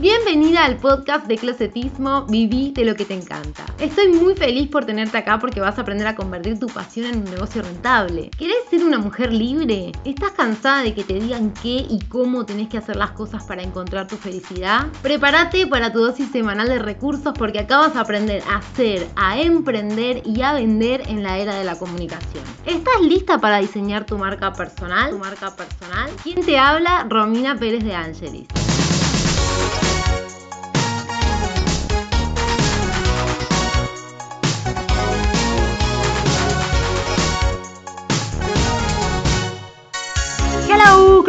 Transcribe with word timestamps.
Bienvenida 0.00 0.64
al 0.64 0.76
podcast 0.76 1.26
de 1.26 1.36
Closetismo, 1.36 2.24
viví 2.26 2.70
de 2.70 2.84
lo 2.84 2.94
que 2.94 3.04
te 3.04 3.14
encanta. 3.14 3.66
Estoy 3.80 4.06
muy 4.12 4.36
feliz 4.36 4.68
por 4.68 4.84
tenerte 4.84 5.18
acá 5.18 5.40
porque 5.40 5.58
vas 5.60 5.76
a 5.76 5.80
aprender 5.80 6.06
a 6.06 6.14
convertir 6.14 6.56
tu 6.56 6.68
pasión 6.68 7.06
en 7.06 7.16
un 7.16 7.24
negocio 7.24 7.62
rentable. 7.62 8.30
¿Querés 8.38 8.58
ser 8.70 8.84
una 8.84 8.98
mujer 8.98 9.32
libre? 9.32 9.90
¿Estás 10.04 10.30
cansada 10.30 10.84
de 10.84 10.94
que 10.94 11.02
te 11.02 11.14
digan 11.14 11.52
qué 11.52 11.84
y 11.90 11.98
cómo 12.08 12.46
tenés 12.46 12.68
que 12.68 12.78
hacer 12.78 12.94
las 12.94 13.10
cosas 13.10 13.42
para 13.42 13.64
encontrar 13.64 14.06
tu 14.06 14.16
felicidad? 14.16 14.86
Prepárate 15.02 15.66
para 15.66 15.92
tu 15.92 15.98
dosis 15.98 16.30
semanal 16.30 16.68
de 16.68 16.78
recursos 16.78 17.34
porque 17.36 17.58
acá 17.58 17.78
vas 17.78 17.96
a 17.96 18.02
aprender 18.02 18.44
a 18.48 18.58
hacer, 18.58 19.04
a 19.16 19.40
emprender 19.40 20.22
y 20.24 20.42
a 20.42 20.52
vender 20.52 21.02
en 21.08 21.24
la 21.24 21.38
era 21.38 21.56
de 21.56 21.64
la 21.64 21.76
comunicación. 21.76 22.44
¿Estás 22.64 23.00
lista 23.00 23.40
para 23.40 23.58
diseñar 23.58 24.06
tu 24.06 24.16
marca 24.16 24.52
personal? 24.52 25.10
¿Tu 25.10 25.18
marca 25.18 25.56
personal? 25.56 26.08
¿Quién 26.22 26.46
te 26.46 26.56
habla? 26.56 27.04
Romina 27.08 27.58
Pérez 27.58 27.82
de 27.82 27.96
Angelis. 27.96 28.67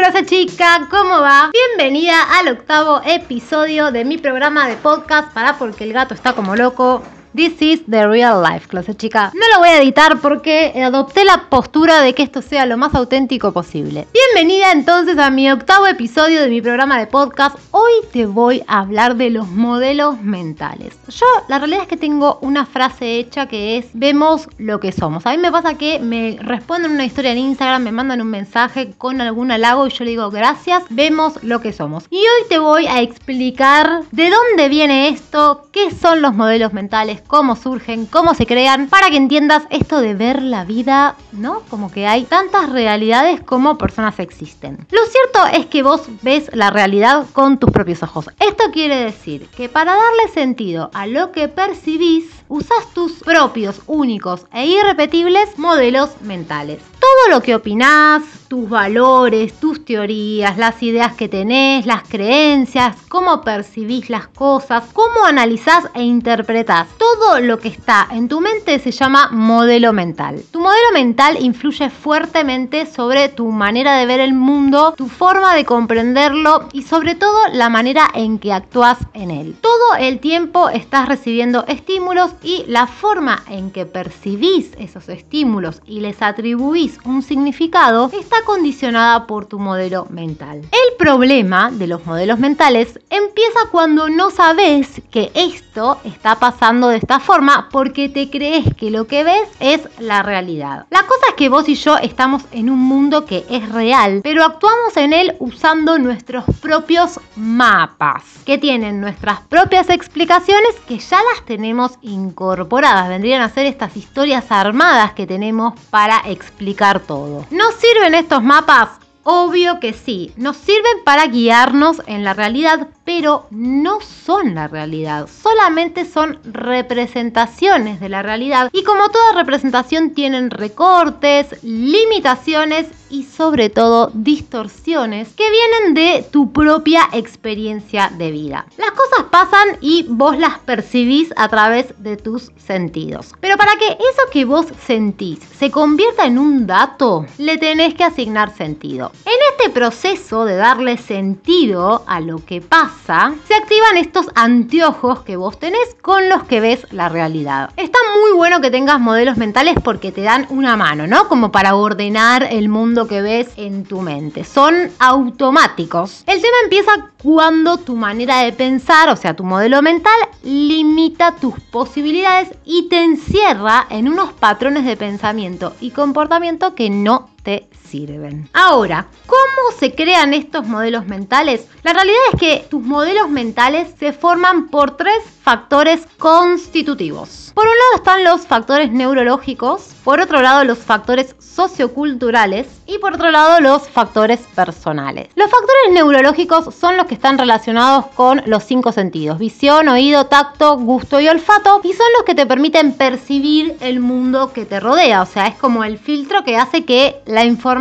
Croce 0.09 0.25
Chica, 0.25 0.87
¿cómo 0.89 1.21
va? 1.21 1.51
Bienvenida 1.51 2.15
al 2.39 2.47
octavo 2.47 2.99
episodio 3.05 3.91
de 3.91 4.05
mi 4.05 4.17
programa 4.17 4.67
de 4.67 4.75
podcast 4.75 5.31
para 5.33 5.59
porque 5.59 5.83
el 5.83 5.93
gato 5.93 6.15
está 6.15 6.33
como 6.33 6.55
loco. 6.55 7.03
This 7.35 7.61
is 7.61 7.85
the 7.85 8.07
real 8.07 8.41
life, 8.41 8.67
clase 8.67 8.95
chica. 8.95 9.31
No 9.35 9.47
lo 9.53 9.59
voy 9.59 9.69
a 9.69 9.79
editar 9.79 10.19
porque 10.19 10.73
adopté 10.83 11.23
la 11.23 11.47
postura 11.47 12.01
de 12.01 12.15
que 12.15 12.23
esto 12.23 12.41
sea 12.41 12.65
lo 12.65 12.75
más 12.75 12.95
auténtico 12.95 13.51
posible. 13.51 14.07
Bienvenida 14.11 14.71
entonces 14.71 15.19
a 15.19 15.29
mi 15.29 15.51
octavo 15.51 15.85
episodio 15.85 16.41
de 16.41 16.49
mi 16.49 16.59
programa 16.59 16.97
de 16.97 17.05
podcast. 17.05 17.55
Hoy 17.69 17.91
te 18.11 18.25
voy 18.25 18.63
a 18.65 18.79
hablar 18.79 19.15
de 19.15 19.29
los 19.29 19.47
modelos 19.47 20.19
mentales. 20.23 20.97
Yo, 21.07 21.27
la 21.47 21.59
realidad 21.59 21.83
es 21.83 21.87
que 21.87 21.97
tengo 21.97 22.39
una 22.41 22.65
frase 22.65 23.19
hecha 23.19 23.45
que 23.45 23.77
es: 23.77 23.85
vemos 23.93 24.47
lo 24.57 24.79
que 24.79 24.91
somos. 24.91 25.27
A 25.27 25.31
mí 25.31 25.37
me 25.37 25.51
pasa 25.51 25.75
que 25.75 25.99
me 25.99 26.35
responden 26.41 26.93
una 26.93 27.05
historia 27.05 27.33
en 27.33 27.37
Instagram, 27.37 27.83
me 27.83 27.91
mandan 27.91 28.21
un 28.21 28.31
mensaje 28.31 28.93
con 28.97 29.21
algún 29.21 29.51
halago 29.51 29.85
y 29.85 29.91
yo 29.91 30.03
le 30.03 30.09
digo 30.09 30.31
gracias, 30.31 30.81
vemos 30.89 31.35
lo 31.43 31.61
que 31.61 31.73
somos. 31.73 32.05
Y 32.09 32.17
hoy 32.17 32.49
te 32.49 32.57
voy 32.57 32.87
a 32.87 33.01
explicar 33.01 34.01
de 34.11 34.31
dónde 34.31 34.67
viene 34.67 35.09
esto, 35.09 35.67
qué 35.71 35.91
son 35.91 36.23
los 36.23 36.33
modelos 36.33 36.73
mentales 36.73 37.18
cómo 37.21 37.55
surgen, 37.55 38.05
cómo 38.05 38.33
se 38.33 38.45
crean, 38.45 38.87
para 38.87 39.09
que 39.09 39.17
entiendas 39.17 39.63
esto 39.69 40.01
de 40.01 40.13
ver 40.13 40.41
la 40.41 40.65
vida, 40.65 41.15
¿no? 41.31 41.61
Como 41.69 41.91
que 41.91 42.07
hay 42.07 42.23
tantas 42.23 42.71
realidades 42.71 43.41
como 43.41 43.77
personas 43.77 44.19
existen. 44.19 44.85
Lo 44.91 45.01
cierto 45.05 45.57
es 45.57 45.65
que 45.67 45.83
vos 45.83 46.03
ves 46.21 46.49
la 46.53 46.69
realidad 46.69 47.25
con 47.33 47.57
tus 47.57 47.71
propios 47.71 48.03
ojos. 48.03 48.29
Esto 48.39 48.65
quiere 48.71 48.97
decir 48.97 49.47
que 49.55 49.69
para 49.69 49.93
darle 49.93 50.27
sentido 50.33 50.89
a 50.93 51.07
lo 51.07 51.31
que 51.31 51.47
percibís, 51.47 52.25
usas 52.47 52.93
tus 52.93 53.13
propios, 53.23 53.81
únicos 53.87 54.45
e 54.51 54.65
irrepetibles 54.65 55.57
modelos 55.57 56.09
mentales. 56.21 56.79
Todo 57.09 57.35
lo 57.35 57.41
que 57.41 57.55
opinás, 57.55 58.21
tus 58.47 58.69
valores, 58.69 59.53
tus 59.59 59.83
teorías, 59.83 60.57
las 60.57 60.81
ideas 60.83 61.13
que 61.15 61.27
tenés, 61.27 61.85
las 61.85 62.03
creencias, 62.03 62.95
cómo 63.09 63.41
percibís 63.41 64.09
las 64.09 64.27
cosas, 64.27 64.85
cómo 64.93 65.25
analizás 65.25 65.85
e 65.93 66.03
interpretás. 66.03 66.87
Todo 66.97 67.39
lo 67.39 67.59
que 67.59 67.67
está 67.67 68.07
en 68.11 68.27
tu 68.27 68.41
mente 68.41 68.79
se 68.79 68.91
llama 68.91 69.29
modelo 69.31 69.91
mental. 69.91 70.41
Tu 70.51 70.59
modelo 70.59 70.91
mental 70.93 71.37
influye 71.39 71.89
fuertemente 71.89 72.85
sobre 72.85 73.29
tu 73.29 73.51
manera 73.51 73.97
de 73.97 74.05
ver 74.05 74.19
el 74.19 74.33
mundo, 74.33 74.93
tu 74.95 75.07
forma 75.07 75.55
de 75.55 75.65
comprenderlo 75.65 76.69
y 76.73 76.83
sobre 76.83 77.15
todo 77.15 77.37
la 77.53 77.69
manera 77.69 78.07
en 78.13 78.39
que 78.39 78.53
actúas 78.53 78.97
en 79.13 79.31
él. 79.31 79.55
Todo 79.61 79.95
el 79.99 80.19
tiempo 80.19 80.69
estás 80.69 81.07
recibiendo 81.07 81.65
estímulos 81.67 82.31
y 82.43 82.65
la 82.67 82.87
forma 82.87 83.43
en 83.47 83.71
que 83.71 83.85
percibís 83.85 84.71
esos 84.79 85.09
estímulos 85.09 85.81
y 85.85 86.01
les 86.01 86.21
atribuís 86.21 86.98
un 87.05 87.21
significado 87.21 88.09
está 88.13 88.37
condicionada 88.45 89.27
por 89.27 89.45
tu 89.45 89.59
modelo 89.59 90.05
mental. 90.09 90.61
El 90.61 90.97
problema 90.97 91.71
de 91.71 91.87
los 91.87 92.05
modelos 92.05 92.39
mentales 92.39 92.99
empieza 93.09 93.59
cuando 93.71 94.09
no 94.09 94.31
sabes 94.31 95.01
que 95.11 95.31
esto 95.33 95.99
está 96.03 96.39
pasando 96.39 96.89
de 96.89 96.97
esta 96.97 97.19
forma 97.19 97.69
porque 97.71 98.09
te 98.09 98.29
crees 98.29 98.73
que 98.75 98.91
lo 98.91 99.07
que 99.07 99.23
ves 99.23 99.47
es 99.59 99.81
la 99.99 100.23
realidad. 100.23 100.85
La 100.89 101.03
cosa 101.03 101.27
es 101.29 101.35
que 101.35 101.49
vos 101.49 101.69
y 101.69 101.75
yo 101.75 101.97
estamos 101.97 102.43
en 102.51 102.69
un 102.69 102.79
mundo 102.79 103.25
que 103.25 103.45
es 103.49 103.69
real, 103.69 104.21
pero 104.23 104.43
actuamos 104.43 104.97
en 104.97 105.13
él 105.13 105.35
usando 105.39 105.97
nuestros 105.97 106.43
propios 106.61 107.19
mapas, 107.35 108.23
que 108.45 108.57
tienen 108.57 108.99
nuestras 108.99 109.41
propias 109.41 109.89
explicaciones 109.89 110.75
que 110.87 110.99
ya 110.99 111.19
las 111.33 111.45
tenemos 111.45 111.93
incorporadas. 112.01 113.09
Vendrían 113.09 113.41
a 113.41 113.49
ser 113.49 113.65
estas 113.65 113.95
historias 113.95 114.51
armadas 114.51 115.13
que 115.13 115.27
tenemos 115.27 115.79
para 115.89 116.21
explicar 116.25 116.88
todo. 116.97 117.45
¿Nos 117.51 117.75
sirven 117.75 118.15
estos 118.15 118.41
mapas? 118.41 118.89
Obvio 119.23 119.79
que 119.79 119.93
sí, 119.93 120.31
nos 120.37 120.57
sirven 120.57 121.03
para 121.03 121.27
guiarnos 121.27 122.01
en 122.07 122.23
la 122.23 122.33
realidad, 122.33 122.87
pero 123.03 123.45
no 123.51 123.99
son 124.01 124.55
la 124.55 124.67
realidad, 124.67 125.27
solamente 125.43 126.05
son 126.05 126.39
representaciones 126.45 127.99
de 127.99 128.09
la 128.09 128.23
realidad 128.23 128.69
y 128.71 128.83
como 128.83 129.09
toda 129.09 129.33
representación 129.33 130.15
tienen 130.15 130.49
recortes, 130.49 131.61
limitaciones 131.63 132.87
y 133.09 133.23
sobre 133.23 133.69
todo 133.69 134.11
distorsiones 134.13 135.29
que 135.33 135.49
vienen 135.49 135.93
de 135.93 136.23
tu 136.31 136.51
propia 136.51 137.01
experiencia 137.13 138.11
de 138.17 138.31
vida. 138.31 138.65
Las 138.77 138.91
cosas 138.91 139.25
pasan 139.31 139.77
y 139.81 140.05
vos 140.07 140.37
las 140.37 140.59
percibís 140.59 141.33
a 141.35 141.47
través 141.49 141.93
de 141.97 142.17
tus 142.17 142.51
sentidos. 142.57 143.33
Pero 143.39 143.57
para 143.57 143.75
que 143.77 143.87
eso 143.87 144.21
que 144.31 144.45
vos 144.45 144.67
sentís 144.85 145.39
se 145.57 145.71
convierta 145.71 146.25
en 146.25 146.37
un 146.37 146.67
dato, 146.67 147.25
le 147.37 147.57
tenés 147.57 147.93
que 147.95 148.03
asignar 148.03 148.55
sentido. 148.55 149.11
En 149.25 149.33
este 149.51 149.69
proceso 149.71 150.45
de 150.45 150.55
darle 150.55 150.97
sentido 150.97 152.03
a 152.07 152.19
lo 152.21 152.43
que 152.45 152.61
pasa, 152.61 153.33
se 153.47 153.55
activan 153.55 153.97
estos 153.97 154.27
anteojos 154.35 155.23
que 155.23 155.35
vos 155.35 155.59
tenés 155.59 155.95
con 156.01 156.29
los 156.29 156.43
que 156.43 156.59
ves 156.59 156.87
la 156.91 157.09
realidad. 157.09 157.71
Está 157.75 157.97
muy 158.21 158.37
bueno 158.37 158.61
que 158.61 158.71
tengas 158.71 158.99
modelos 158.99 159.37
mentales 159.37 159.75
porque 159.83 160.11
te 160.11 160.21
dan 160.21 160.47
una 160.49 160.77
mano, 160.77 161.07
¿no? 161.07 161.27
Como 161.27 161.51
para 161.51 161.75
ordenar 161.75 162.47
el 162.49 162.69
mundo 162.69 162.98
que 163.07 163.21
ves 163.21 163.49
en 163.57 163.83
tu 163.83 164.01
mente. 164.01 164.43
Son 164.43 164.91
automáticos. 164.99 166.23
El 166.27 166.41
tema 166.41 166.55
empieza 166.63 166.91
cuando 167.21 167.77
tu 167.77 167.95
manera 167.95 168.39
de 168.43 168.53
pensar, 168.53 169.09
o 169.09 169.15
sea, 169.15 169.35
tu 169.35 169.43
modelo 169.43 169.81
mental, 169.81 170.19
limita 170.43 171.35
tus 171.35 171.59
posibilidades 171.71 172.49
y 172.65 172.87
te 172.89 173.03
encierra 173.03 173.85
en 173.89 174.07
unos 174.07 174.33
patrones 174.33 174.85
de 174.85 174.97
pensamiento 174.97 175.73
y 175.79 175.91
comportamiento 175.91 176.75
que 176.75 176.89
no 176.89 177.29
te 177.43 177.69
sirven. 177.89 178.49
Ahora, 178.53 179.07
¿cómo 179.25 179.77
se 179.79 179.93
crean 179.95 180.33
estos 180.33 180.67
modelos 180.67 181.07
mentales? 181.07 181.67
La 181.83 181.93
realidad 181.93 182.19
es 182.33 182.39
que 182.39 182.67
tus 182.69 182.81
modelos 182.81 183.29
mentales 183.29 183.93
se 183.99 184.13
forman 184.13 184.67
por 184.67 184.97
tres 184.97 185.23
factores 185.43 186.01
constitutivos. 186.17 187.51
Por 187.55 187.65
un 187.65 187.71
lado 187.71 187.95
están 187.95 188.23
los 188.23 188.45
factores 188.45 188.91
neurológicos, 188.91 189.95
por 190.03 190.19
otro 190.19 190.41
lado 190.41 190.63
los 190.63 190.77
factores 190.77 191.35
socioculturales 191.39 192.67
y 192.85 192.99
por 192.99 193.13
otro 193.15 193.31
lado 193.31 193.59
los 193.59 193.89
factores 193.89 194.39
personales. 194.55 195.29
Los 195.35 195.49
factores 195.49 195.91
neurológicos 195.91 196.73
son 196.75 196.97
los 196.97 197.07
que 197.07 197.15
están 197.15 197.37
relacionados 197.37 198.05
con 198.07 198.43
los 198.45 198.63
cinco 198.63 198.91
sentidos, 198.91 199.39
visión, 199.39 199.89
oído, 199.89 200.27
tacto, 200.27 200.77
gusto 200.77 201.19
y 201.19 201.27
olfato, 201.27 201.81
y 201.83 201.93
son 201.93 202.07
los 202.17 202.25
que 202.25 202.35
te 202.35 202.45
permiten 202.45 202.93
percibir 202.93 203.75
el 203.79 203.99
mundo 203.99 204.53
que 204.53 204.65
te 204.65 204.79
rodea, 204.79 205.21
o 205.21 205.25
sea, 205.25 205.47
es 205.47 205.55
como 205.55 205.83
el 205.83 205.97
filtro 205.97 206.43
que 206.43 206.57
hace 206.57 206.85
que 206.85 207.21
la 207.25 207.45
información 207.45 207.78